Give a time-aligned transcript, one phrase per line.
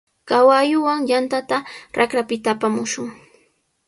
[0.29, 1.57] Kawalluwan yantata
[1.97, 3.09] raqrapita apamushun.